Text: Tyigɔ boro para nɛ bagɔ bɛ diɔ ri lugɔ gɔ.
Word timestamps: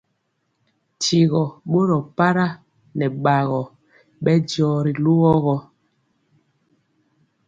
Tyigɔ 1.01 1.43
boro 1.69 1.97
para 2.17 2.45
nɛ 2.97 3.05
bagɔ 3.23 3.61
bɛ 4.23 4.33
diɔ 4.47 4.69
ri 4.85 4.93
lugɔ 5.03 5.31
gɔ. 5.43 5.55